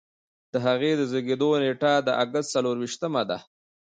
د 0.51 0.53
هغه 0.65 0.89
د 0.99 1.01
زیږیدو 1.11 1.49
نیټه 1.63 1.93
د 2.07 2.09
اګست 2.23 2.49
څلور 2.55 2.75
ویشتمه 2.79 3.21
ده. 3.29 3.37